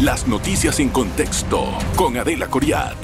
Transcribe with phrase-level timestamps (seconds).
[0.00, 2.96] Las noticias en contexto con Adela Coriad.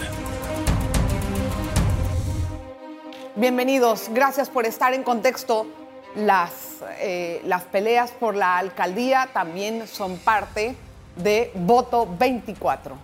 [3.35, 5.67] Bienvenidos, gracias por estar en contexto.
[6.15, 6.53] Las,
[7.01, 10.75] eh, las peleas por la alcaldía también son parte
[11.17, 12.97] de Voto 24.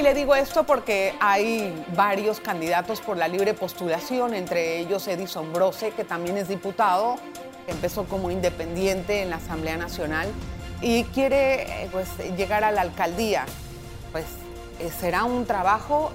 [0.00, 5.52] Y le digo esto porque hay varios candidatos por la libre postulación, entre ellos Edison
[5.52, 7.16] Brose, que también es diputado,
[7.66, 10.26] empezó como independiente en la Asamblea Nacional
[10.80, 13.44] y quiere eh, pues, llegar a la alcaldía.
[14.10, 14.24] Pues
[14.78, 16.12] eh, será un trabajo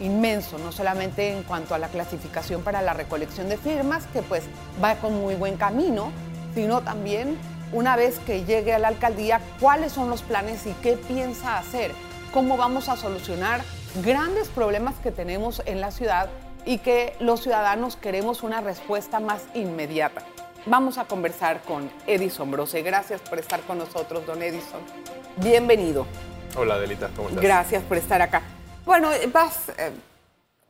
[0.00, 4.42] inmenso, no solamente en cuanto a la clasificación para la recolección de firmas, que pues
[4.82, 6.10] va con muy buen camino,
[6.56, 7.38] sino también
[7.72, 11.92] una vez que llegue a la alcaldía, cuáles son los planes y qué piensa hacer,
[12.34, 13.62] cómo vamos a solucionar
[14.02, 16.28] grandes problemas que tenemos en la ciudad
[16.66, 20.20] y que los ciudadanos queremos una respuesta más inmediata.
[20.66, 22.82] Vamos a conversar con Edison Brose.
[22.82, 24.80] Gracias por estar con nosotros, don Edison.
[25.36, 26.08] Bienvenido.
[26.56, 27.44] Hola, Delita, ¿cómo estás?
[27.44, 28.42] Gracias por estar acá.
[28.84, 29.92] Bueno, vas, eh,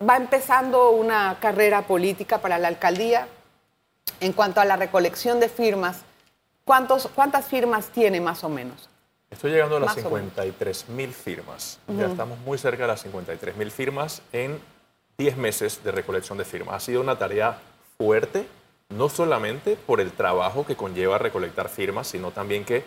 [0.06, 3.26] va empezando una carrera política para la alcaldía.
[4.20, 6.02] En cuanto a la recolección de firmas,
[6.66, 8.90] ¿cuántos, ¿cuántas firmas tiene más o menos?
[9.34, 10.30] Estoy llegando a las Más o menos.
[10.32, 11.80] 53 mil firmas.
[11.88, 14.60] Ya estamos muy cerca de las 53 mil firmas en
[15.18, 16.76] 10 meses de recolección de firmas.
[16.76, 17.58] Ha sido una tarea
[17.98, 18.46] fuerte,
[18.90, 22.84] no solamente por el trabajo que conlleva recolectar firmas, sino también que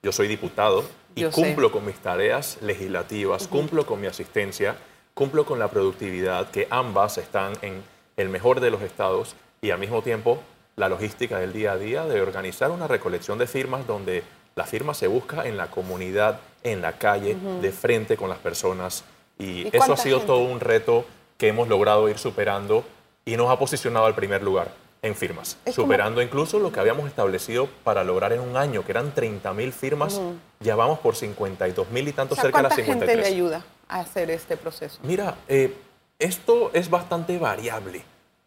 [0.00, 0.84] yo soy diputado
[1.16, 1.42] y Yo sé.
[1.42, 4.76] cumplo con mis tareas legislativas, cumplo con mi asistencia,
[5.12, 7.82] cumplo con la productividad, que ambas están en
[8.16, 10.40] el mejor de los estados y al mismo tiempo
[10.76, 14.22] la logística del día a día de organizar una recolección de firmas donde
[14.60, 19.04] la firma se busca en la comunidad, en la calle, de frente con las personas.
[19.38, 20.26] Y, ¿Y eso ha sido gente?
[20.34, 21.06] todo un reto
[21.38, 22.84] que hemos logrado ir superando
[23.24, 24.68] y nos ha posicionado al primer lugar
[25.00, 28.84] en firmas, Es como- superando incluso lo que habíamos establecido para lograr en un año,
[28.84, 30.20] que eran 30 mil firmas,
[30.60, 33.26] ya vamos por 52 mil y tanto O sea, cerca de las ¿Cuánta gente 53.
[33.30, 34.98] le ayuda a hacer este proceso?
[35.02, 35.74] Mira, eh,
[36.18, 38.02] esto es bastante variable.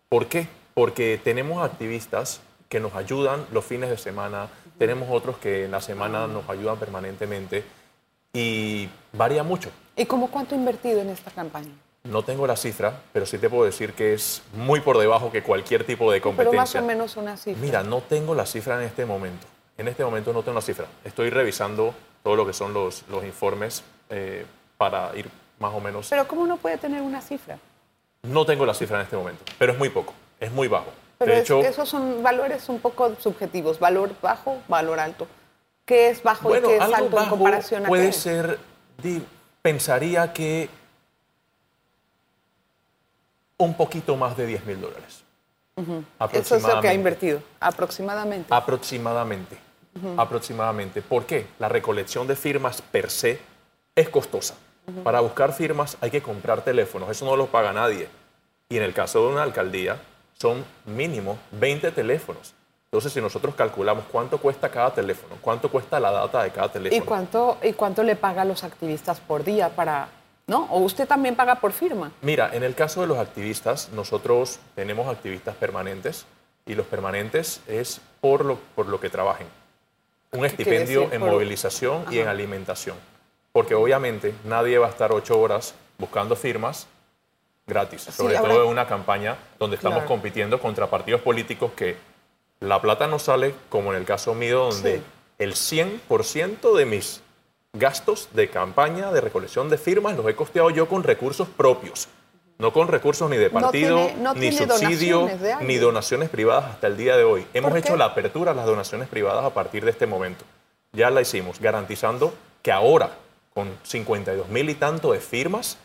[0.09, 0.47] ¿Por qué?
[0.75, 4.47] Porque tenemos activistas que nos ayudan los fines de semana,
[4.77, 7.63] tenemos otros que en la semana nos ayudan permanentemente
[8.33, 9.69] y varía mucho.
[9.95, 11.71] ¿Y cómo cuánto invertido en esta campaña?
[12.03, 15.41] No tengo la cifra, pero sí te puedo decir que es muy por debajo que
[15.41, 16.59] cualquier tipo de Pero competencia.
[16.59, 17.61] más o menos una cifra.
[17.61, 19.47] Mira, no tengo la cifra en este momento.
[19.77, 20.85] En este momento no tengo la cifra.
[21.05, 24.45] Estoy revisando todo lo que son los, los informes eh,
[24.77, 25.29] para ir
[25.59, 26.07] más o menos.
[26.09, 27.57] Pero ¿cómo no puede tener una cifra?
[28.23, 30.91] No tengo la cifra en este momento, pero es muy poco, es muy bajo.
[31.25, 33.79] Pero de es hecho, que esos son valores un poco subjetivos.
[33.79, 35.27] Valor bajo, valor alto.
[35.85, 38.13] ¿Qué es bajo bueno, y qué es algo alto en bajo comparación a puede qué?
[38.13, 38.59] ser,
[39.61, 40.69] pensaría que
[43.57, 45.23] un poquito más de 10 mil dólares.
[46.33, 48.53] Eso es lo que ha invertido, aproximadamente.
[48.53, 49.57] Aproximadamente.
[50.17, 51.01] Aproximadamente.
[51.01, 51.47] ¿Por qué?
[51.59, 53.39] La recolección de firmas per se
[53.95, 54.55] es costosa.
[55.03, 57.09] Para buscar firmas hay que comprar teléfonos.
[57.09, 58.09] Eso no lo paga nadie.
[58.69, 59.99] Y en el caso de una alcaldía
[60.39, 62.53] son mínimo 20 teléfonos.
[62.85, 66.69] Entonces, si nosotros calculamos cuánto cuesta cada teléfono, cuánto cuesta la data de cada ¿Y
[66.69, 70.09] teléfono, cuánto, ¿Y cuánto le paga a los activistas por día para...
[70.45, 70.65] ¿No?
[70.69, 72.11] ¿O usted también paga por firma?
[72.21, 76.25] Mira, en el caso de los activistas, nosotros tenemos activistas permanentes
[76.65, 79.47] y los permanentes es por lo, por lo que trabajen.
[80.33, 82.31] Un estipendio en Por- movilización y en Ajá.
[82.31, 82.97] alimentación.
[83.53, 86.87] Porque obviamente nadie va a estar ocho horas buscando firmas
[87.67, 90.07] gratis, sobre ahora- todo en una campaña donde estamos Claro.
[90.09, 91.97] compitiendo contra partidos políticos que
[92.59, 95.03] la plata no sale, como en el caso mío, donde Sí.
[95.39, 97.21] el 100% de mis
[97.73, 102.07] gastos de campaña, de recolección de firmas, los he costeado yo con recursos propios.
[102.59, 106.65] No con recursos ni de No partido, tiene- no ni subsidio, donaciones ni donaciones privadas
[106.65, 107.45] hasta el día de hoy.
[107.53, 110.45] Hemos ¿Por hecho la apertura a las donaciones privadas a partir de este momento.
[110.93, 113.09] Ya la hicimos, garantizando que ahora,
[113.53, 115.77] con 52 mil y tanto de firmas,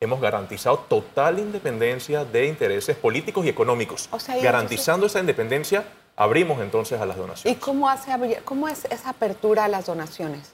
[0.00, 4.08] hemos garantizado total independencia de intereses políticos y económicos.
[4.12, 5.84] O sea, y Garantizando esa independencia,
[6.16, 7.60] abrimos entonces a las ¿Y donaciones.
[7.60, 8.12] cómo, hace,
[8.44, 10.52] cómo es esa apertura a las donaciones?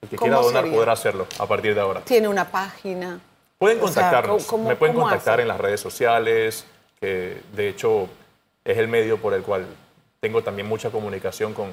[0.00, 0.76] El que quiera donar sería?
[0.78, 2.00] podrá hacerlo a partir de ahora.
[2.02, 3.18] ¿Tiene una página?
[3.58, 5.42] Pueden sea, contactarnos, ¿cómo- cómo- me pueden contactar hace?
[5.42, 6.64] en las redes sociales,
[7.00, 8.08] que de hecho
[8.64, 9.66] es el medio por el cual
[10.20, 11.72] tengo también mucha comunicación con,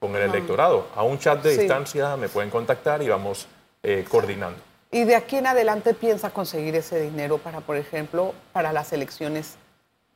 [0.00, 0.86] con el electorado.
[0.96, 1.58] A un chat de Sí.
[1.60, 3.46] distancia me pueden contactar y vamos
[3.82, 4.58] eh, coordinando.
[4.90, 9.56] ¿Y de aquí en adelante piensa conseguir ese dinero para, por ejemplo, para las elecciones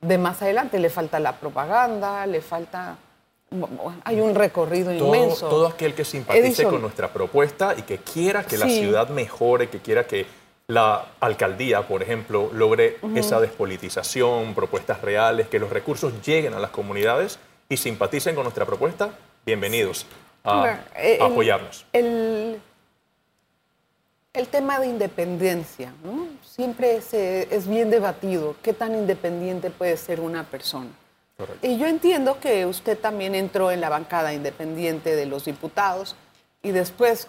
[0.01, 0.79] de más adelante?
[0.79, 2.27] ¿Le falta la propaganda?
[2.27, 2.97] ¿Le falta...?
[4.05, 5.49] Hay un recorrido Todo, inmenso.
[5.49, 6.71] todo aquel que simpatice Edison.
[6.71, 10.25] con nuestra propuesta y que quiera que la ciudad mejore, que quiera que
[10.69, 16.71] la alcaldía, por ejemplo, logre esa despolitización, propuestas reales, que los recursos lleguen a las
[16.71, 19.11] comunidades y simpaticen con nuestra propuesta,
[19.45, 20.07] bienvenidos
[20.45, 21.85] a, el- apoyarnos.
[21.93, 22.61] El,
[24.32, 26.29] el tema de independencia, ¿no?
[26.44, 28.55] Siempre se- es bien debatido.
[28.62, 30.91] ¿Qué tan independiente puede ser una persona?
[31.37, 31.67] Correcto.
[31.67, 36.15] Y yo entiendo que usted también entró en la bancada independiente de los diputados
[36.62, 37.29] y después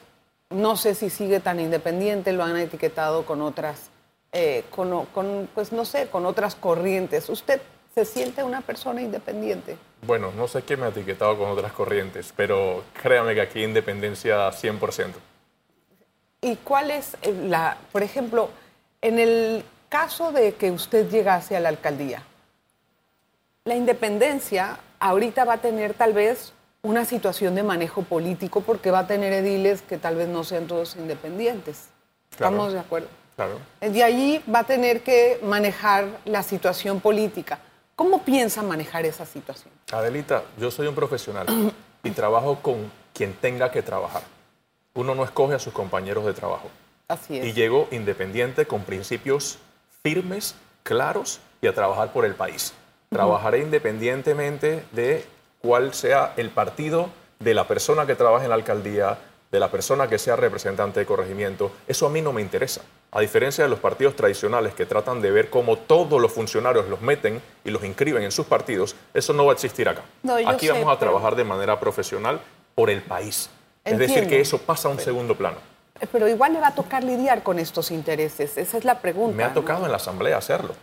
[0.49, 3.89] no sé si sigue tan independiente, lo han etiquetado con otras,
[4.33, 7.29] eh, con, pues no sé, con otras corrientes.
[7.29, 7.61] ¿Usted
[7.95, 9.77] se siente una persona independiente?
[10.05, 14.51] Bueno, no sé quién me ha etiquetado con otras corrientes, pero créame que aquí independencia
[14.51, 15.13] 100%.
[16.41, 18.49] ¿Y cuál es eh, la, por ejemplo,
[19.01, 22.23] en el caso de que usted llegase a la alcaldía,
[23.63, 28.99] la independencia ahorita va a tener tal vez una situación de manejo político porque va
[28.99, 31.89] a tener ediles que tal vez no sean todos independientes.
[32.35, 32.55] Claro.
[32.55, 33.07] ¿Estamos de acuerdo?
[33.35, 33.59] Claro.
[33.79, 37.59] De allí va a tener que manejar la situación política.
[37.95, 39.71] ¿Cómo piensa manejar esa situación?
[39.91, 41.45] Adelita, yo soy un profesional
[42.03, 44.23] y trabajo con quien tenga que trabajar.
[44.93, 46.69] Uno no escoge a sus compañeros de trabajo.
[47.07, 47.45] Así es.
[47.45, 49.57] Y llego independiente con principios
[50.03, 52.73] firmes, claros y a trabajar por el país.
[53.09, 55.25] Trabajaré independientemente de
[55.61, 57.09] cuál sea el partido
[57.39, 59.17] de la persona que trabaja en la alcaldía,
[59.51, 61.71] de la persona que sea representante de corregimiento.
[61.87, 62.81] Eso a mí no me interesa.
[63.11, 67.01] A diferencia de los partidos tradicionales que tratan de ver cómo todos los funcionarios los
[67.01, 70.03] meten y los inscriben en sus partidos, eso no va a existir acá.
[70.23, 72.39] No, Aquí sé, vamos a pero- trabajar de manera profesional
[72.75, 73.49] por el país.
[73.83, 75.57] Es decir, que eso pasa a un segundo plano.
[76.11, 78.57] Pero igual le va a tocar lidiar con estos intereses.
[78.57, 79.35] Esa es la pregunta.
[79.35, 79.53] Me ha ¿no?
[79.53, 80.73] tocado en la asamblea hacerlo.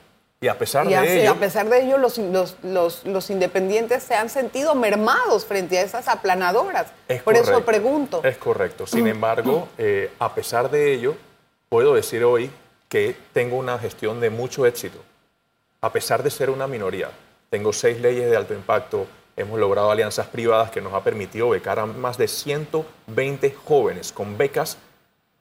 [0.41, 4.05] Y a pesar Y de ello, a pesar de ello, los, los, los, los independientes
[4.05, 6.87] se han sentido mermados frente a esas aplanadoras.
[7.09, 8.21] es Por eso correcto, pregunto.
[8.23, 8.87] Es correcto.
[8.87, 11.17] Sin embargo, eh, a pesar de ello,
[11.69, 12.53] puedo decir hoy
[12.89, 15.03] que tengo una gestión de mucho éxito.
[15.81, 17.11] A pesar de ser una minoría,
[17.51, 19.07] tengo seis leyes de alto impacto.
[19.39, 24.37] Hemos logrado alianzas privadas que nos ha permitido becar a más de 120 jóvenes con
[24.37, 24.77] becas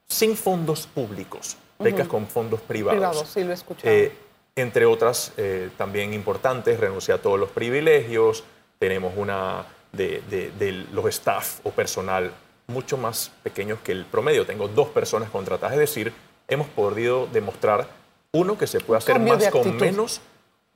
[0.08, 2.98] sin fondos públicos, becas con fondos privados.
[3.00, 3.94] Privados, sí, lo he escuchado.
[3.94, 4.12] Eh,
[4.56, 8.44] entre otras, eh, también importantes, renuncié a todos los privilegios,
[8.80, 12.32] tenemos una de, de- de los staff o personal
[12.68, 14.46] mucho más pequeños que el promedio.
[14.46, 16.14] Tengo dos personas contratadas, es decir,
[16.48, 17.88] hemos podido demostrar,
[18.32, 20.22] uno, que se puede hacer más con menos,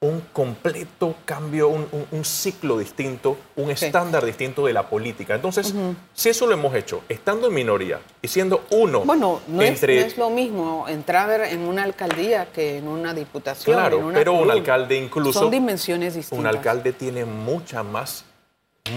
[0.03, 3.85] un completo cambio, un, un- un ciclo distinto, un Sí.
[3.85, 5.35] estándar distinto de la política.
[5.35, 5.75] Entonces,
[6.15, 9.97] si eso lo hemos hecho, estando en minoría y siendo uno bueno, no, entre...
[9.99, 13.75] es, no es lo mismo entrar en una alcaldía que en una diputación.
[13.75, 16.39] Claro, en una pero un alcalde incluso- Son dimensiones distintas.
[16.39, 18.25] Un alcalde tiene mucha más,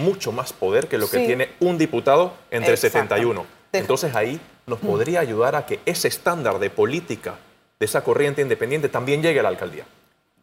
[0.03, 1.27] mucho más poder que lo que Sí.
[1.27, 2.93] tiene un diputado entre Exacto.
[2.99, 3.45] 71.
[3.71, 7.35] Te- Entonces ahí nos podría ayudar a que ese estándar de política
[7.79, 9.85] de esa corriente independiente también llegue a la alcaldía.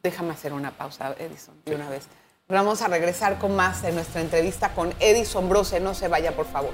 [0.03, 2.07] Déjame hacer una pausa, Edison, de una vez.
[2.47, 5.79] Vamos a regresar con más de nuestra entrevista con Edison Brose.
[5.79, 6.73] No se vaya, por favor.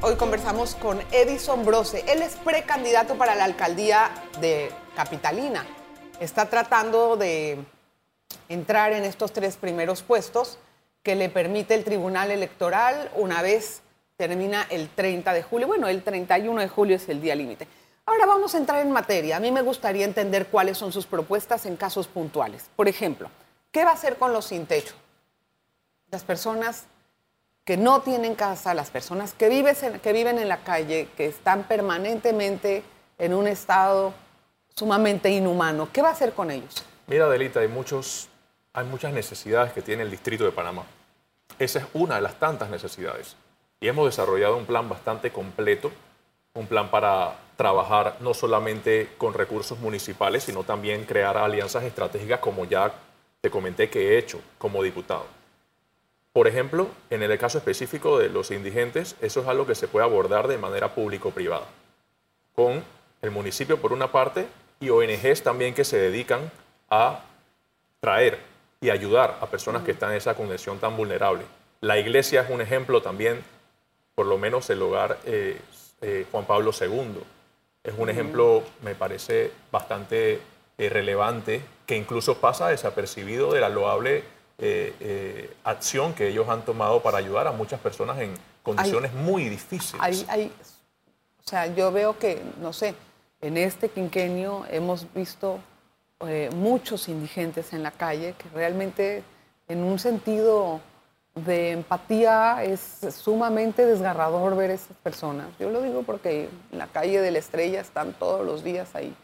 [0.00, 2.04] Hoy conversamos con Edison Brose.
[2.06, 4.10] Él es precandidato para la alcaldía
[4.40, 5.66] de Capitalina.
[6.20, 7.58] Está tratando de
[8.48, 10.58] entrar en estos tres primeros puestos
[11.02, 13.82] que le permite el Tribunal Electoral una vez
[14.16, 15.68] termina el 30 de julio.
[15.68, 17.68] Bueno, el 31 de julio es el día límite.
[18.04, 19.36] Ahora vamos a entrar en materia.
[19.36, 22.68] A mí me gustaría entender cuáles son sus propuestas en casos puntuales.
[22.74, 23.30] Por ejemplo,
[23.70, 24.94] ¿qué va a hacer con los sin techo?
[26.10, 26.84] Las personas
[27.64, 31.26] que no tienen casa, las personas que, vives en- que viven en la calle, que
[31.26, 32.82] están permanentemente
[33.18, 34.14] en un estado
[34.78, 35.88] sumamente inhumano.
[35.92, 36.84] ¿Qué va a hacer con ellos?
[37.08, 38.28] Mira, Delita, hay, muchos,
[38.72, 40.84] hay muchas necesidades que tiene el Distrito de Panamá.
[41.58, 43.34] Esa es una de las tantas necesidades.
[43.80, 45.90] Y hemos desarrollado un plan bastante completo,
[46.54, 52.64] un plan para trabajar no solamente con recursos municipales, sino también crear alianzas estratégicas como
[52.64, 52.92] ya
[53.40, 55.26] te comenté que he hecho como diputado.
[56.32, 60.04] Por ejemplo, en el caso específico de los indigentes, eso es algo que se puede
[60.04, 61.66] abordar de manera público-privada,
[62.54, 62.84] con
[63.22, 64.46] el municipio por una parte
[64.80, 66.50] y ONGs también que se dedican
[66.90, 67.20] a
[68.00, 68.38] traer
[68.80, 71.44] y ayudar a personas que están en esa condición tan vulnerable.
[71.80, 73.42] La iglesia es un ejemplo también,
[74.14, 75.60] por lo menos el hogar eh,
[76.00, 77.20] eh, Juan Pablo II.
[77.82, 80.40] Es un ejemplo, me parece, bastante
[80.78, 84.22] eh, relevante, que incluso pasa desapercibido de la loable
[84.58, 89.48] eh, eh, acción que ellos han tomado para ayudar a muchas personas en condiciones muy
[89.48, 90.00] difíciles.
[90.02, 90.52] Hay, hay-
[91.44, 92.94] o sea, yo veo que, no sé,
[93.40, 95.58] en este quinquenio hemos visto
[96.26, 99.22] eh, muchos indigentes en la calle que realmente
[99.68, 100.80] en un sentido
[101.34, 105.46] de empatía es sumamente desgarrador ver esas personas.
[105.60, 109.14] Yo lo digo porque en la calle de la estrella están todos los días ahí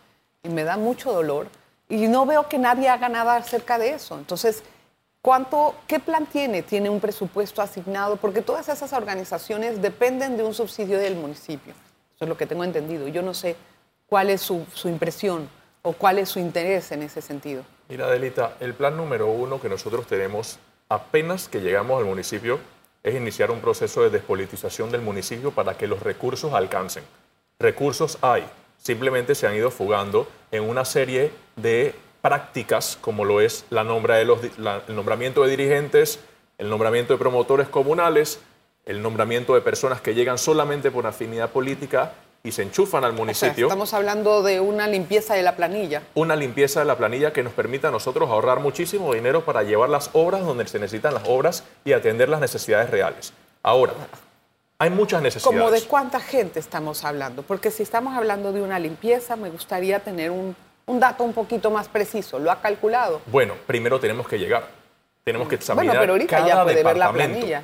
[0.44, 1.49] y me da mucho dolor
[1.88, 4.16] y no veo que nadie haga nada acerca de eso.
[4.16, 4.62] Entonces,
[5.23, 6.62] ¿cuánto, ¿qué plan tiene?
[6.62, 8.16] ¿Tiene un presupuesto asignado?
[8.16, 11.75] Porque todas esas organizaciones dependen de un subsidio del municipio.
[12.14, 13.09] Eso es lo que tengo entendido.
[13.09, 13.56] Yo no sé
[14.06, 15.49] cuál es su, su impresión
[15.82, 17.62] o cuál es su interés en ese sentido.
[17.88, 20.58] Mira, Adelita, el plan número uno que nosotros tenemos
[20.88, 22.58] apenas que llegamos al municipio
[23.02, 27.04] es iniciar un proceso de despolitización del municipio para que los recursos alcancen.
[27.58, 28.44] Recursos hay,
[28.78, 33.82] simplemente se han ido fugando en una serie de prácticas como lo es la-
[34.88, 36.18] el nombramiento de dirigentes,
[36.56, 38.40] el nombramiento de promotores comunales,
[38.87, 42.12] el nombramiento de personas que llegan solamente por afinidad política
[42.47, 46.03] y se enchufan al O sea, municipio estamos hablando de una limpieza de la planilla.
[46.15, 49.89] una limpieza de la planilla que nos permita a nosotros ahorrar muchísimo dinero para llevar
[49.89, 53.33] las obras donde se necesitan las obras y atender las necesidades reales.
[53.63, 53.95] Ahora,
[54.79, 55.59] hay muchas necesidades.
[55.59, 57.43] ¿Como de cuánta gente estamos hablando?
[57.43, 61.71] Porque si estamos hablando de una limpieza, me gustaría tener un, un dato un poquito
[61.71, 62.39] más preciso.
[62.39, 63.23] ¿Lo ha calculado?
[63.33, 64.69] Bueno, primero tenemos que llegar.
[65.25, 67.63] Tenemos que examinar Bueno, pero ahorita ya puede ver la planilla.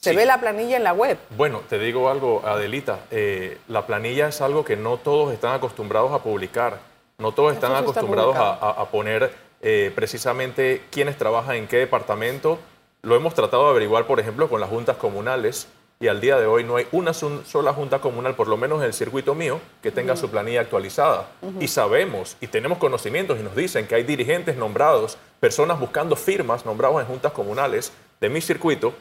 [0.00, 0.16] Se Sí.
[0.16, 1.18] ve la planilla en la web.
[1.36, 3.00] Bueno, te digo algo, Adelita.
[3.10, 6.78] eh, la planilla es algo que no todos están acostumbrados a publicar.
[7.18, 8.78] No todos están Eso sí está acostumbrados a, publicado.
[8.78, 12.58] a- a poner eh, precisamente quiénes trabajan en qué departamento.
[13.02, 15.68] Lo hemos tratado de averiguar, por ejemplo, con las juntas comunales.
[16.02, 18.86] Y al día de hoy no hay una sola junta comunal, por lo menos en
[18.86, 21.26] el circuito mío, que tenga su planilla actualizada.
[21.60, 26.64] Y sabemos y tenemos conocimientos y nos dicen que hay dirigentes nombrados, personas buscando firmas
[26.64, 28.94] nombrados en juntas comunales de mi circuito,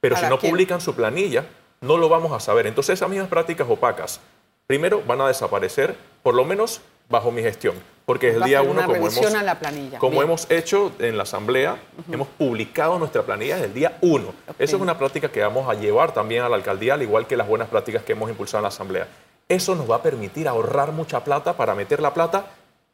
[0.00, 0.52] pero si ¿Para no quién?
[0.52, 1.46] publican su planilla,
[1.80, 2.66] no lo vamos a saber.
[2.66, 4.20] Entonces esas mismas prácticas opacas,
[4.66, 7.74] primero van a desaparecer, por lo menos bajo mi gestión,
[8.04, 9.98] porque desde el día uno, como, hemos, a la planilla.
[9.98, 10.24] como Bien.
[10.24, 11.76] hemos hecho en la asamblea,
[12.10, 14.34] hemos publicado nuestra planilla desde el día uno.
[14.58, 17.36] Eso es una práctica que vamos a llevar también a la alcaldía, al igual que
[17.36, 19.06] las buenas prácticas que hemos impulsado en la asamblea.
[19.48, 22.46] Eso nos va a permitir ahorrar mucha plata para meter la plata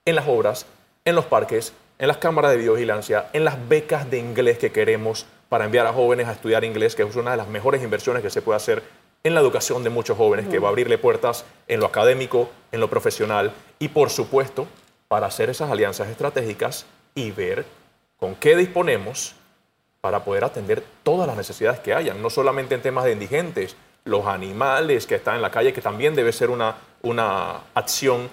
[0.05, 0.67] en las obras,
[1.05, 5.27] en los parques, en las cámaras de videovigilancia, en las becas de inglés que queremos
[5.53, 8.31] para enviar a jóvenes a estudiar inglés, que es una de las mejores inversiones que
[8.31, 8.83] se puede hacer
[9.23, 12.81] en la educación de muchos jóvenes, que va a abrirle puertas en lo académico, en
[12.81, 14.67] lo profesional y, por supuesto,
[15.09, 17.67] para hacer esas alianzas estratégicas y ver
[18.17, 19.35] con qué disponemos
[20.01, 24.25] para poder atender todas las necesidades que hayan, no solamente en temas de indigentes, los
[24.25, 28.31] animales que están en la calle, que también debe ser una, una acción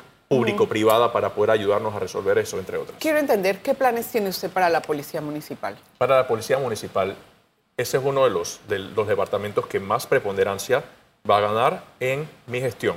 [0.53, 2.97] público-privada para poder ayudarnos a resolver eso, entre otras.
[2.99, 5.75] Quiero entender qué planes tiene usted para la policía municipal.
[5.97, 7.15] Para la Policía Municipal,
[7.75, 10.83] ese es uno de los, de los departamentos que más preponderancia
[11.29, 12.95] va a ganar en mi gestión.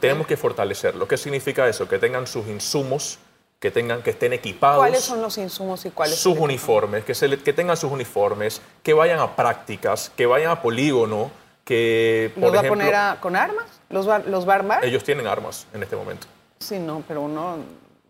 [0.00, 1.06] Tenemos que fortalecerlo.
[1.06, 1.88] ¿Qué significa eso?
[1.88, 3.18] Que tengan sus insumos,
[3.60, 4.78] que, tengan, que estén equipados.
[4.78, 8.60] ¿Cuáles son los insumos y cuáles sus uniformes, que, se le- que tengan sus uniformes,
[8.82, 11.30] que vayan a prácticas, que vayan a polígono,
[11.64, 13.66] que, ¿Los por va a ejemplo, poner a- con armas?
[13.90, 14.84] ¿Los va, los va a armar?
[14.84, 16.26] ellos tienen armas en este momento.
[16.58, 17.58] Sí, no, pero uno...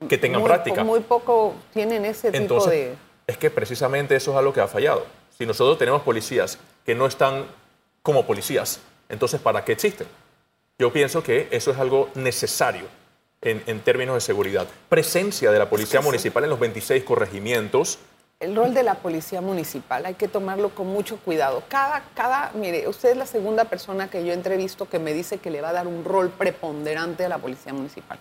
[0.09, 0.85] Que tengan muy, práctica.
[0.85, 2.95] Muy poco tienen ese tipo Entonces, de...
[3.27, 5.05] es que precisamente eso es algo que ha fallado.
[5.37, 7.47] Si nosotros tenemos policías que no están
[8.03, 10.07] como policías, entonces ¿para qué existen?
[10.79, 12.87] Yo pienso que eso es algo necesario
[13.41, 14.67] en, en términos de seguridad.
[14.89, 17.99] Presencia de la policía municipal en los 26 corregimientos,
[18.41, 21.65] El rol de la policía municipal hay que tomarlo con mucho cuidado.
[21.69, 25.51] Cada, cada, mire, usted es la segunda persona que yo entrevisto que me dice que
[25.51, 28.21] le va a dar un rol preponderante a la policía municipal.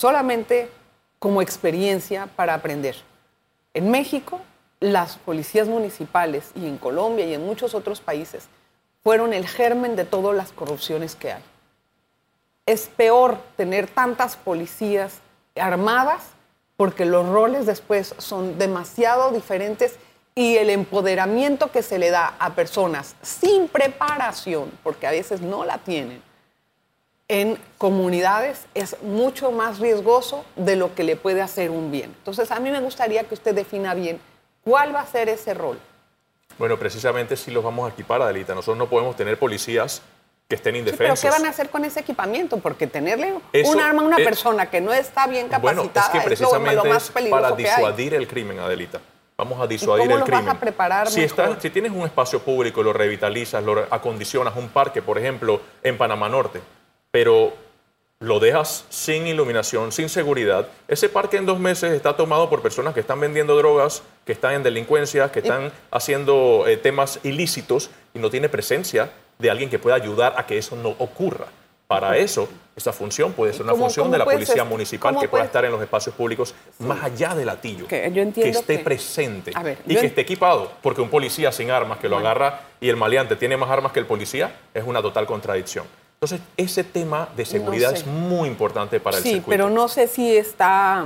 [0.00, 0.70] Solamente
[1.18, 2.96] como experiencia para aprender.
[3.74, 4.40] En México,
[4.80, 8.48] las policías municipales y en Colombia y en muchos otros países
[9.02, 11.42] fueron el germen de todas las corrupciones que hay.
[12.64, 15.20] Es peor tener tantas policías
[15.56, 16.22] armadas
[16.76, 19.96] porque los roles después son demasiado diferentes
[20.36, 25.64] y el empoderamiento que se le da a personas sin preparación, porque a veces no
[25.64, 26.22] la tienen,
[27.28, 32.14] en comunidades es mucho más riesgoso de lo que le puede hacer un bien.
[32.18, 34.18] Entonces, a mí me gustaría que usted defina bien
[34.64, 35.78] cuál va a ser ese rol.
[36.58, 38.54] bueno, precisamente si los vamos a equipar, Adelita.
[38.54, 40.02] Nosotros no podemos tener policías
[40.48, 41.20] que estén Sí, pero indefensos.
[41.20, 42.56] ¿qué van a hacer con ese equipamiento?
[42.58, 46.06] Porque tenerle Eso un arma a una es- persona que no está bien Bueno, capacitada
[46.06, 47.76] es que es lo- precisamente lo, más peligroso para que hay.
[47.76, 49.00] disuadir el crimen, Adelita.
[49.36, 50.56] Vamos a disuadir cómo el los vas crimen.
[50.56, 51.44] a preparar si, mejor?
[51.50, 55.96] estás- si tienes un espacio público, lo revitalizas, lo acondicionas, un parque, por ejemplo, en
[55.98, 56.60] Panamá Norte,
[57.10, 57.52] pero
[58.20, 62.92] lo dejas sin iluminación, sin seguridad, ese parque en dos meses está tomado por personas
[62.92, 68.18] que están vendiendo drogas, que están en delincuencia, que están haciendo eh, temas ilícitos y
[68.18, 71.46] no tiene presencia de alguien que pueda ayudar a que eso no ocurra.
[71.86, 75.12] Para eso, esa función puede ser una cómo- función cómo de la policía ser- municipal
[75.14, 77.86] que pueda puede- estar en los espacios públicos más allá del latillo.
[77.86, 81.70] Que yo entiendo esté que- presente ver, y que esté equipado, porque un policía sin
[81.70, 85.00] armas que lo agarra y el maleante tiene más armas que el policía es una
[85.00, 85.86] total contradicción.
[86.20, 87.98] Entonces, ese tema de seguridad sé.
[87.98, 89.50] es muy importante para el Sí, circuito.
[89.50, 91.04] pero no sé si está,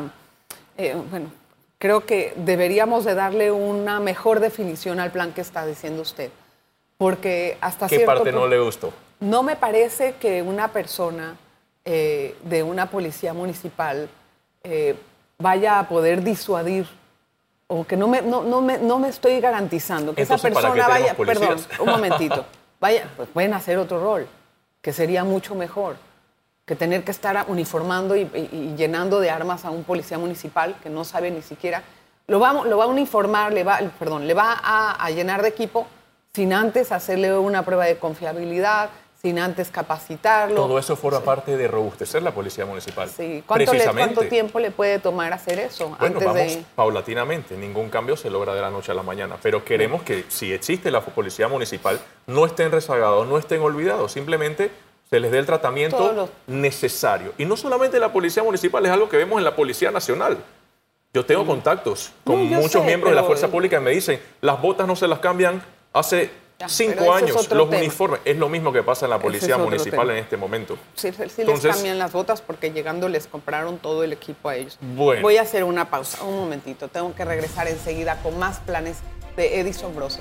[0.78, 1.30] eh, bueno,
[1.78, 6.30] creo que deberíamos de darle una mejor definición al plan que está diciendo usted,
[6.96, 8.90] porque hasta ¿Qué cierto parte no le gustó?
[9.20, 11.36] No me parece que una persona
[11.84, 14.08] eh, de una policía municipal
[14.64, 14.94] eh,
[15.38, 16.86] vaya a poder disuadir
[17.66, 20.72] o que no me, no, no me, no me estoy garantizando que Entonces, esa ¿para
[20.72, 22.46] qué persona vaya, perdón, un momentito,
[22.80, 24.26] vaya, pues pueden hacer otro rol,
[24.82, 25.96] que sería mucho mejor
[26.66, 28.26] que tener que estar uniformando y,
[28.76, 31.82] llenando de armas a un policía municipal que no sabe ni siquiera,
[32.26, 35.86] lo va, lo va a uniformar, le va, perdón, le va a llenar de equipo
[36.34, 38.88] sin antes hacerle una prueba de confiabilidad,
[39.24, 40.56] sin antes capacitarlo.
[40.56, 43.08] Todo eso forma parte de robustecer la policía municipal.
[43.08, 43.44] Sí.
[43.46, 43.84] ¿Cuánto, le-.
[43.84, 45.90] ¿Cuánto tiempo le puede tomar hacer eso?
[45.90, 46.64] Bueno, antes vamos de...
[46.74, 50.52] paulatinamente, ningún cambio se logra de la noche a la mañana, pero queremos que si
[50.52, 54.72] existe la policía municipal no estén rezagados, no estén olvidados, simplemente
[55.08, 57.32] se les dé el tratamiento los- necesario.
[57.38, 60.38] Y no solamente la policía municipal, es algo que vemos en la Policía Nacional.
[61.14, 64.20] Yo tengo contactos con No, muchos sé, miembros de la Fuerza Pública y me dicen,
[64.40, 65.62] las botas no se las cambian
[65.92, 67.64] hace cinco años, los tema.
[67.64, 68.20] uniformes.
[68.24, 70.76] Es lo mismo que pasa en la Policía es Municipal en este momento.
[70.94, 74.56] Sí, sí, Entonces- les cambian las botas porque llegando les compraron todo el equipo a
[74.56, 74.78] ellos.
[74.80, 75.22] Bueno.
[75.22, 76.88] Voy a hacer una pausa, un momentito.
[76.88, 78.98] Tengo que regresar enseguida con más planes
[79.36, 80.20] de Edison Brose.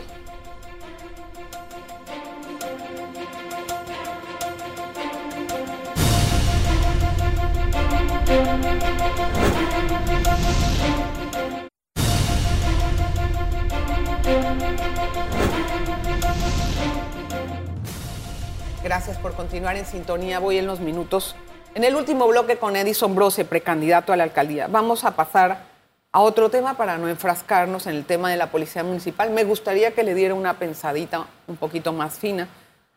[18.83, 20.39] Gracias por continuar en sintonía.
[20.39, 21.35] Voy en los minutos.
[21.75, 24.67] En el último bloque con Edison Brose, precandidato a la alcaldía.
[24.67, 25.63] Vamos a pasar
[26.11, 29.29] a otro tema para no enfrascarnos en el tema de la policía municipal.
[29.29, 32.47] Me gustaría que le diera una pensadita un poquito más fina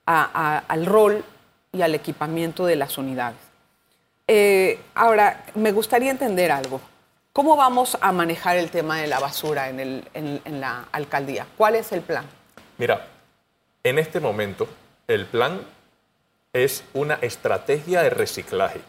[0.07, 1.25] al rol
[1.73, 3.39] y al equipamiento de las unidades.
[4.27, 6.81] Eh, ahora, me gustaría entender algo.
[7.33, 11.47] ¿Cómo vamos a manejar el tema de la basura en, el- en la alcaldía?
[11.57, 12.25] ¿Cuál es el plan?
[12.79, 13.07] Mira,
[13.83, 14.67] en este momento
[15.07, 15.61] el plan
[16.55, 18.81] es una estrategia de reciclaje.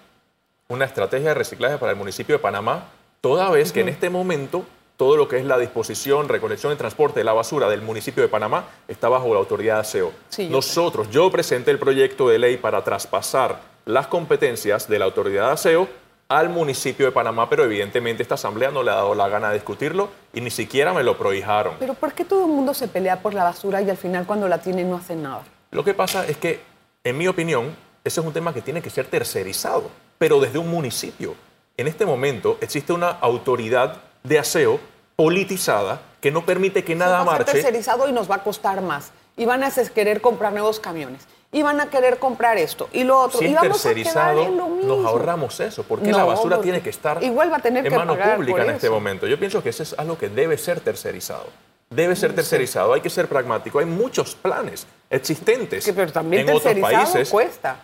[0.70, 2.86] Una estrategia de reciclaje para el municipio de Panamá,
[3.20, 4.64] toda vez que en este momento
[4.98, 8.30] todo lo que es la disposición, recolección y transporte de la basura del municipio de
[8.30, 10.14] Panamá está bajo la autoridad de aseo.
[10.30, 15.48] Sí, Nosotros, yo presenté el proyecto de ley para traspasar las competencias de la autoridad
[15.48, 15.88] de aseo
[16.30, 19.56] al municipio de Panamá, pero evidentemente esta asamblea no le ha dado la gana de
[19.56, 21.76] discutirlo y ni siquiera me lo prohijaron.
[21.80, 24.48] Pero ¿por qué todo el mundo se pelea por la basura y al final cuando
[24.48, 25.44] la tiene no hacen nada?
[25.72, 26.62] Lo que pasa es que,
[27.06, 30.70] en mi opinión, ese es un tema que tiene que ser tercerizado, pero desde un
[30.70, 31.36] municipio.
[31.78, 34.80] En este momento existe una autoridad de aseo
[35.16, 37.52] politizada que no permite que nada va a ser marche.
[37.54, 39.12] tercerizado y nos va a costar más.
[39.38, 41.28] Y van a querer comprar nuevos camiones.
[41.52, 43.40] Y van a querer comprar esto y lo otro.
[43.40, 44.98] Si y es vamos a tercerizado, en lo mismo.
[44.98, 47.86] nos ahorramos eso, porque No, la basura porque tiene que estar igual va a tener
[47.86, 49.28] en que mano pública en este momento.
[49.28, 51.46] Yo pienso que eso es algo que debe ser tercerizado.
[51.90, 53.78] Debe ser tercerizado, hay que ser pragmático.
[53.80, 57.30] Hay muchos planes existentes Que, pero también en otros países.
[57.30, 57.78] cuesta.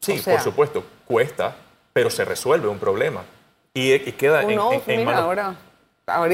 [0.00, 1.56] Sí, O sea- por supuesto, cuesta,
[1.92, 3.22] pero se resuelve un problema.
[3.74, 5.56] Y, y queda en, en- en mira, manos- ahora,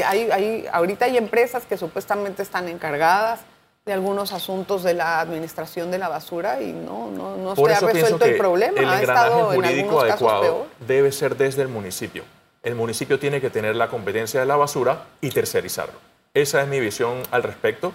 [0.08, 3.40] hay, hay- ahorita hay empresas que supuestamente están encargadas
[3.84, 7.76] de algunos asuntos de la administración de la basura y no, no, no Por se
[7.76, 8.80] ha resuelto el problema.
[8.80, 12.24] el ha engranaje en jurídico casos adecuado debe ser desde el municipio.
[12.62, 15.94] El municipio tiene que tener la competencia de la basura y tercerizarlo.
[16.34, 17.92] Esa es mi visión al respecto.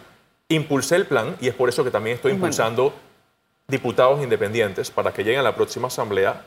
[0.52, 2.46] Impulsé el plan y es por eso que también estoy Bueno.
[2.46, 2.94] impulsando
[3.68, 6.42] diputados independientes para que lleguen a la próxima asamblea,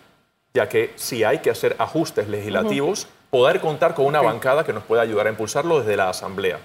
[0.53, 4.85] ya que si hay que hacer ajustes legislativos, poder contar con una bancada que nos
[4.85, 6.59] pueda ayudar a impulsarlo desde la asamblea.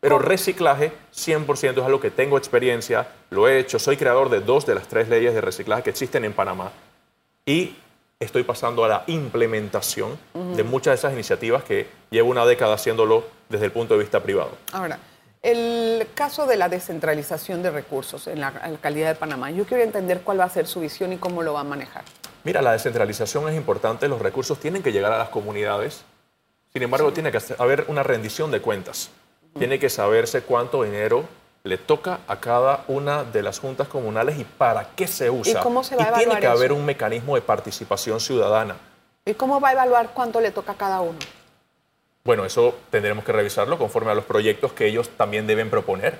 [0.00, 4.64] Pero reciclaje 100% es algo que tengo experiencia, lo he hecho, soy creador de dos
[4.64, 6.72] de las tres leyes de reciclaje que existen en Panamá
[7.44, 7.76] y
[8.20, 13.24] estoy pasando a la implementación de muchas de esas iniciativas que llevo una década haciéndolo
[13.48, 14.50] desde el punto de vista privado.
[14.72, 14.98] Ahora,
[15.42, 20.20] el caso de la descentralización de recursos en la alcaldía de Panamá, yo quiero entender
[20.22, 22.04] cuál va a ser su visión y cómo lo va a manejar.
[22.44, 26.02] Mira, la descentralización es importante, los recursos tienen que llegar a las comunidades,
[26.72, 29.10] sin embargo, tiene que haber una rendición de cuentas,
[29.58, 31.24] tiene que saberse cuánto dinero
[31.64, 35.60] le toca a cada una de las juntas comunales y para qué se usa.
[35.62, 36.74] cómo se va a Y tiene evaluar que haber eso?
[36.80, 38.76] un mecanismo de participación ciudadana.
[39.24, 41.18] ¿Y cómo va a evaluar cuánto le toca a cada uno?
[42.28, 46.18] Bueno, eso tendremos que revisarlo conforme a los proyectos que ellos también deben proponer.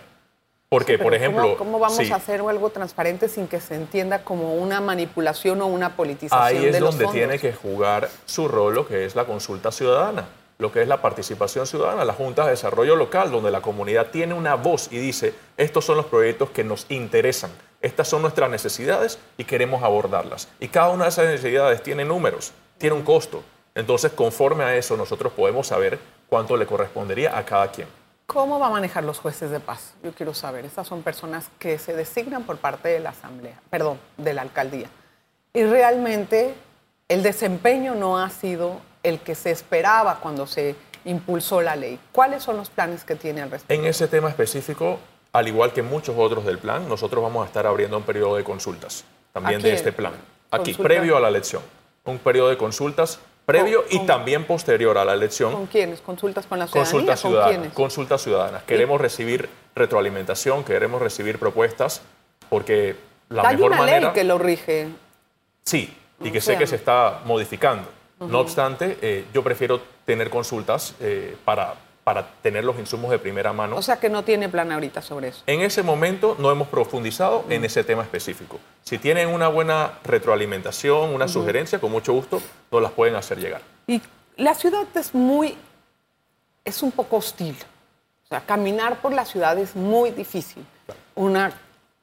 [0.71, 1.42] Porque, por ejemplo...
[1.42, 5.61] ¿Cómo, cómo vamos sí, a hacer algo transparente sin que se entienda como una manipulación
[5.61, 7.12] o una politización Ahí es de los donde fondos?
[7.12, 11.03] tiene que jugar su rol lo que es la consulta ciudadana, lo que es la
[11.03, 15.35] participación ciudadana, la Junta de Desarrollo Local, donde la comunidad tiene una voz y dice,
[15.59, 17.51] estos son los proyectos que nos interesan,
[17.83, 20.49] estas son nuestras necesidades y queremos abordarlas.
[20.59, 23.42] Y cada una de esas necesidades tiene números, tiene un costo.
[23.79, 27.87] Entonces, conforme a eso, nosotros podemos saber cuánto le correspondería a cada quien.
[28.27, 29.95] ¿Cómo va a manejar los jueces de paz?
[30.03, 30.64] Yo quiero saber.
[30.64, 34.88] Estas son personas que se designan por parte de la asamblea, perdón, de la alcaldía.
[35.55, 36.55] Y realmente
[37.07, 42.01] el desempeño no ha sido el que se esperaba cuando se impulsó la ley.
[42.11, 43.81] ¿Cuáles son los planes que tiene al respecto?
[43.81, 44.99] En ese tema específico,
[45.33, 48.43] al igual que muchos otros del plan, nosotros vamos a estar abriendo un periodo de
[48.43, 50.14] consultas también ¿A de este plan.
[50.51, 50.83] Aquí, Consulta.
[50.83, 51.62] previo a la elección.
[52.05, 55.53] Un periodo de consultas previo Con- y con- también posterior a la elección.
[55.55, 56.03] ¿Con quiénes?
[56.03, 56.91] ¿Consultas con la ciudadanía?
[56.93, 57.73] Consultas ¿Con ciudadanas.
[57.73, 58.63] Consultas ciudadanas.
[58.65, 62.03] Queremos recibir retroalimentación, queremos recibir propuestas,
[62.51, 62.95] porque
[63.31, 64.01] la Hay mejor una manera.
[64.01, 64.89] ley que lo rige.
[65.65, 67.89] Sí, y que O sé que se está modificando.
[68.21, 71.75] No obstante, eh, yo prefiero tener consultas eh, para,
[72.09, 73.77] para tener los insumos de primera mano.
[73.77, 75.42] O sea que no tiene plan ahorita sobre eso.
[75.47, 78.59] En ese momento no hemos profundizado en ese tema específico.
[78.83, 82.40] Si tienen una buena retroalimentación, una sugerencia, con mucho gusto
[82.73, 83.61] nos las pueden hacer llegar.
[83.87, 84.01] Y
[84.38, 85.55] la ciudad es muy,
[86.64, 87.59] es un poco hostil.
[88.25, 90.64] O sea, caminar por la ciudad es muy difícil.
[91.14, 91.53] Una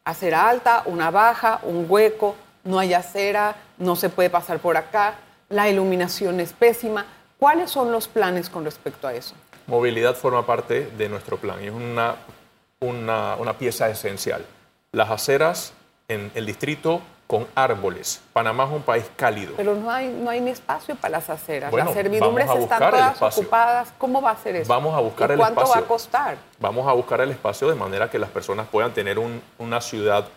[0.03, 5.15] acera alta, una baja, un hueco, no hay acera, no se puede pasar por acá,
[5.49, 7.07] la iluminación es pésima.
[7.39, 9.33] ¿Cuáles son los planes con respecto a eso?
[9.67, 12.15] Movilidad forma parte de nuestro plan y es una,
[12.79, 14.45] una, una pieza esencial.
[14.91, 15.73] Las aceras
[16.07, 18.21] en el distrito con árboles.
[18.33, 19.53] Panamá es un país cálido.
[19.57, 21.71] Pero no hay, no hay ni espacio para las aceras.
[21.71, 23.93] Bueno, las servidumbres están todas ocupadas.
[23.97, 24.69] ¿Cómo va a ser eso?
[24.71, 25.81] Vamos a buscar ¿Y el ¿Cuánto espacio.
[25.81, 26.37] va a costar?
[26.59, 30.27] Vamos a buscar el espacio de manera que las personas puedan tener un- una ciudad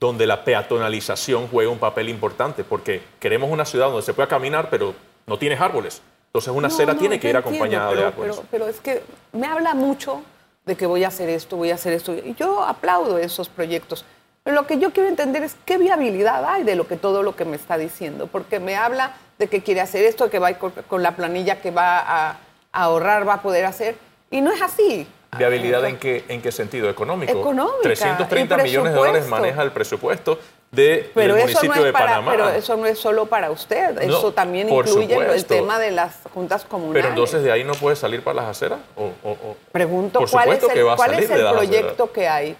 [0.00, 4.68] donde la peatonalización juegue un papel importante, porque queremos una ciudad donde se pueda caminar,
[4.70, 4.94] pero
[5.26, 6.00] no tienes árboles.
[6.28, 8.36] Entonces una No, acera no, tiene que ir acompañada pero, de árboles.
[8.36, 10.22] Pero, pero es que me habla mucho
[10.66, 12.14] de que voy a hacer esto, voy a hacer esto.
[12.14, 14.04] Y yo aplaudo esos proyectos.
[14.44, 17.34] Pero lo que yo quiero entender es qué viabilidad hay de lo que todo lo
[17.34, 18.26] que me está diciendo.
[18.26, 21.70] Porque me habla de que quiere hacer esto, que va con, con la planilla que
[21.70, 22.38] va a, a
[22.72, 23.96] ahorrar, va a poder hacer.
[24.30, 25.06] Y no es así.
[25.36, 26.88] ¿Viabilidad en qué, en qué sentido?
[26.88, 27.32] ¿Económico?
[27.32, 30.38] Económica, 330 y millones de dólares maneja el presupuesto
[30.70, 32.30] de- Pero del eso, municipio no es de para, Panamá.
[32.32, 33.98] pero eso no es solo para usted.
[34.02, 35.54] eso también incluye lo- el supuesto.
[35.54, 37.02] tema de las juntas comunales.
[37.02, 38.78] Pero entonces de ahí no puede salir para las aceras.
[38.96, 41.48] ¿O, o- o- Pregunto, Por ¿cuál es supuesto que el, va a cuál es el
[41.48, 42.56] proyecto que hay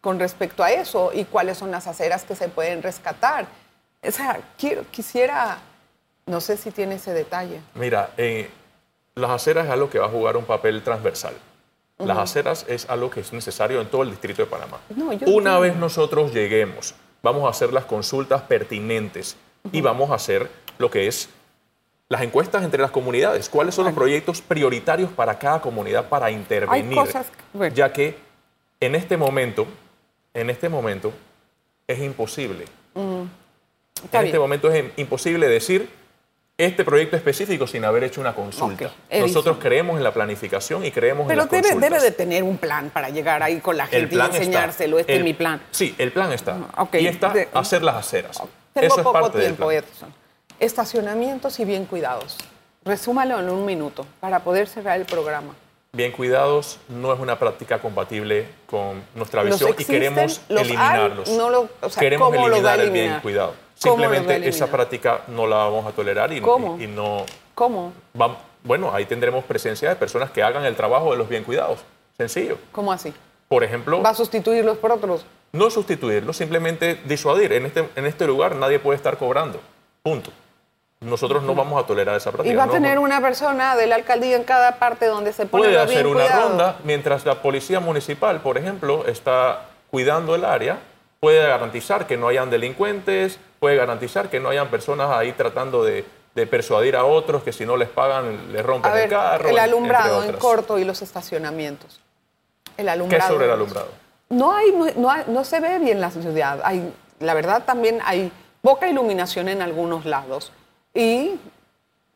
[0.00, 3.46] con respecto a eso y cuáles son las aceras que se pueden rescatar?
[4.06, 5.58] O sea, quiero, quisiera,
[6.26, 7.60] no sé si tiene ese detalle.
[7.74, 8.50] Mira, eh,
[9.14, 11.32] las aceras es algo que va a jugar un papel transversal.
[11.96, 14.78] Las aceras es algo que es necesario en todo el distrito de Panamá.
[14.94, 19.36] No, Una vez nosotros lleguemos, vamos a hacer las consultas pertinentes
[19.72, 21.30] y vamos a hacer lo que es
[22.10, 23.48] las encuestas entre las comunidades.
[23.48, 26.94] ¿Cuáles son los proyectos prioritarios para cada comunidad para intervenir?
[26.94, 27.74] cosas que- bueno.
[27.74, 28.16] Ya que
[28.78, 29.66] en este momento,
[30.34, 31.12] en este momento
[31.88, 32.66] es imposible
[34.04, 35.88] Está en este momento es im- imposible decir
[36.56, 38.90] este proyecto específico sin haber hecho una consulta.
[39.10, 41.90] Nosotros creemos en la planificación y creemos en Pero las debe, consultas.
[41.90, 44.38] debe de tener un plan para llegar ahí con la gente y plan está.
[44.38, 44.98] enseñárselo.
[45.00, 45.60] Este El- es mi plan.
[45.72, 46.56] Sí, el plan está.
[46.92, 48.40] Y está de- hacer las aceras.
[48.72, 49.70] Tengo Eso es poco parte tiempo.
[49.72, 50.14] Edson.
[50.60, 52.36] Estacionamientos y bien cuidados.
[52.84, 55.54] Resúmalo en un minuto para poder cerrar el programa.
[55.92, 61.28] Bien cuidados no es una práctica compatible con nuestra ¿Los visión y queremos eliminarlos.
[61.30, 63.22] No lo- o sea, queremos ¿cómo los va a eliminar el bien eliminar?
[63.22, 63.54] cuidado.
[63.90, 66.76] ¿Cómo los va Simplemente esa práctica no la vamos a tolerar y, ¿Cómo?
[66.78, 67.92] y- y no ¿Cómo?
[68.16, 71.80] vam- bueno, ahí tendremos presencia de personas que hagan el trabajo de los bien cuidados.
[72.16, 72.56] Sencillo.
[72.72, 73.12] ¿Cómo así?
[73.48, 75.24] Por ejemplo, ¿Va a sustituirlos por otros?
[75.52, 77.52] no sustituirlo, simplemente disuadir.
[77.52, 79.60] En este, en este lugar nadie puede estar cobrando.
[80.02, 80.30] Punto.
[81.00, 82.52] Nosotros no vamos a tolerar esa práctica.
[82.52, 85.32] Y va a no tener vamos- una persona de la alcaldía en cada parte donde
[85.34, 86.48] se pone Puede los bien hacer una cuidados.
[86.48, 90.78] ronda mientras la policía municipal, por ejemplo, está cuidando el área,
[91.24, 96.04] puede garantizar que no hayan delincuentes, puede garantizar que no hayan personas ahí tratando de,
[96.34, 99.48] de persuadir a otros que si no les pagan les rompen A ver, el carro.
[99.48, 101.98] el alumbrado en corto y los estacionamientos.
[102.76, 103.32] El ¿Qué alumbrado.
[103.32, 103.88] sobre el alumbrado?
[104.28, 106.60] No, hay, no, no hay- no se ve bien la ciudad.
[106.62, 110.52] Hay, la verdad también hay poca iluminación en algunos lados.
[110.92, 111.36] Y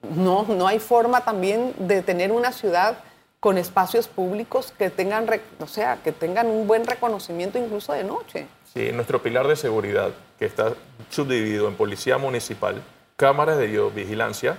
[0.03, 2.99] no, no hay forma también de tener una ciudad
[3.41, 5.27] con espacios públicos que tengan,
[5.61, 8.47] o sea, que tengan un buen reconocimiento incluso de noche.
[8.79, 10.73] Sí, nuestro pilar de seguridad, que está
[11.11, 12.81] subdividido en policía municipal,
[13.17, 14.57] cámaras de videovigilancia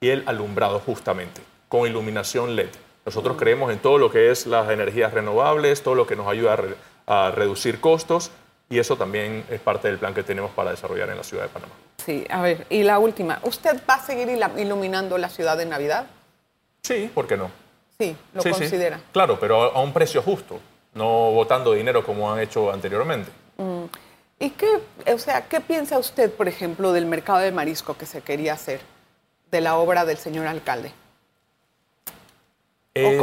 [0.00, 2.68] y el alumbrado justamente, con iluminación LED.
[3.04, 6.52] Nosotros creemos en todo lo que es las energías renovables, todo lo que nos ayuda
[6.52, 6.76] a, re-
[7.08, 8.30] a reducir costos
[8.70, 11.48] y eso también es parte del plan que tenemos para desarrollar en la ciudad de
[11.48, 11.72] Panamá.
[12.06, 16.06] Sí, a ver, y la última, ¿usted va a seguir iluminando la ciudad de Navidad?
[16.84, 17.50] Sí, ¿por qué no?
[17.98, 19.00] Sí, lo considera.
[19.10, 20.60] Claro, pero a un precio justo,
[20.94, 23.32] no botando dinero como han hecho anteriormente.
[23.58, 23.84] Mm.
[24.40, 24.80] ¿Y qué,
[25.12, 28.80] o sea, qué piensa usted, por ejemplo, del mercado de marisco que se quería hacer,
[29.50, 30.92] de la obra del señor alcalde?
[32.94, 33.20] Es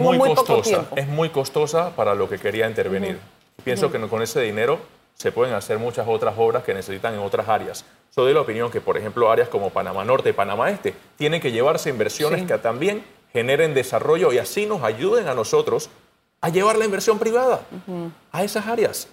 [0.00, 3.18] muy, costosa, es muy costosa para lo que quería intervenir.
[3.62, 4.80] Pienso que con ese dinero
[5.14, 7.84] se pueden hacer muchas otras obras que necesitan en otras áreas.
[8.10, 11.40] Soy de la opinión que, por ejemplo, áreas como Panamá Norte y Panamá Este tienen
[11.40, 15.90] que llevarse inversiones que también generen desarrollo y así nos ayuden a nosotros
[16.40, 17.60] a llevar la inversión privada
[18.30, 19.08] a esas áreas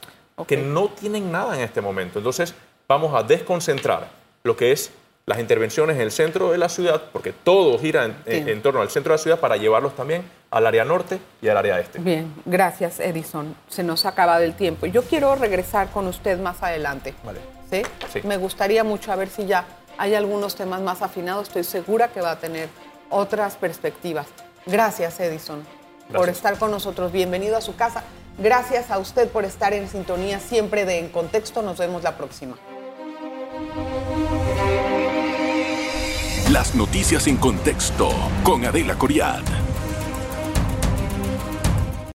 [0.48, 2.20] que no tienen nada en este momento.
[2.20, 2.54] Entonces,
[2.88, 4.10] vamos a desconcentrar
[4.44, 4.92] lo que es
[5.26, 9.14] las intervenciones en el centro de la ciudad, porque todo gira en, torno al centro
[9.14, 12.00] de la ciudad, para llevarlos también al área norte y al área este.
[12.00, 13.56] Bien, gracias Edison.
[13.70, 14.88] Se nos acaba el tiempo.
[14.88, 17.14] Yo quiero regresar con usted más adelante.
[17.24, 17.40] Vale.
[17.70, 17.84] ¿Sí?
[18.12, 18.28] ¿Sí?
[18.28, 19.66] Me gustaría mucho a ver si ya
[19.98, 21.48] hay algunos temas más afinados.
[21.48, 22.68] Estoy segura que va a tener
[23.10, 24.28] otras perspectivas.
[24.66, 25.64] Gracias Edison
[26.12, 27.12] por estar con nosotros.
[27.12, 28.04] Bienvenido a su casa.
[28.38, 31.62] Gracias a usted por estar en sintonía siempre de En Contexto.
[31.62, 32.58] Nos vemos la próxima.
[36.52, 38.10] Las noticias en contexto
[38.44, 39.71] con Adela Coriad.